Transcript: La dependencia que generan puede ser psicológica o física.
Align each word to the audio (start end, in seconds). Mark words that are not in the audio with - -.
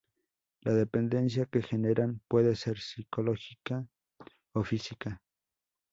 La 0.61 0.73
dependencia 0.73 1.45
que 1.45 1.61
generan 1.61 2.21
puede 2.27 2.55
ser 2.55 2.79
psicológica 2.79 3.85
o 4.51 4.63
física. 4.63 5.21